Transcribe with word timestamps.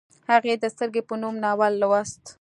هغې 0.29 0.53
د 0.63 0.65
سترګې 0.73 1.01
په 1.09 1.15
نوم 1.21 1.35
ناول 1.43 1.73
لوست 1.81 2.21